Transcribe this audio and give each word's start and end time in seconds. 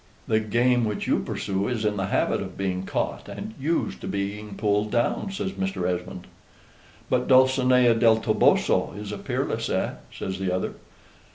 "The 0.27 0.39
game 0.39 0.83
which 0.83 1.05
you 1.05 1.19
pursue 1.19 1.67
is 1.67 1.85
in 1.85 1.95
the 1.95 2.07
habit 2.07 2.41
of 2.41 2.57
being 2.57 2.87
caught, 2.87 3.29
and 3.29 3.53
used 3.61 4.01
to 4.01 4.07
being 4.07 4.55
pulled 4.55 4.89
down," 4.89 5.29
says 5.31 5.51
Mr. 5.51 5.87
Esmond. 5.87 6.25
"But 7.07 7.27
Dulcinea 7.27 7.93
del 7.93 8.17
Toboso 8.17 8.93
is 8.97 9.13
peerless, 9.23 9.69
eh?" 9.69 9.91
says 10.11 10.39
the 10.39 10.51
other. 10.51 10.73